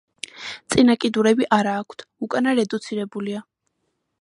[0.75, 3.45] წინა კიდურები არა აქვთ, უკანა რედუცირებულია.